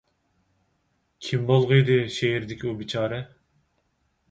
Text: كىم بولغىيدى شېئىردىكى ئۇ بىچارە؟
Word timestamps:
كىم 1.27 1.43
بولغىيدى 1.51 1.99
شېئىردىكى 2.17 2.69
ئۇ 2.73 2.77
بىچارە؟ 2.83 3.23